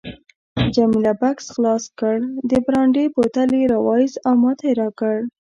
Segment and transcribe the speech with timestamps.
[0.75, 2.15] جميله بکس خلاص کړ،
[2.49, 5.15] د برانډي بوتل یې راوایست او ماته یې راکړ.